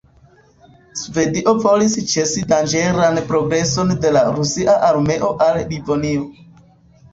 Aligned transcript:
Svedio 1.01 1.53
volis 1.65 1.97
ĉesi 2.13 2.45
danĝeran 2.55 3.21
progreson 3.33 3.93
de 4.07 4.13
la 4.19 4.25
rusia 4.41 4.77
armeo 4.91 5.33
al 5.51 5.63
Livonio. 5.71 6.29